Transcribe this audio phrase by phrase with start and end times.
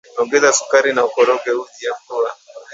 [0.21, 2.29] Ongeza sukari na ukoroge uji epua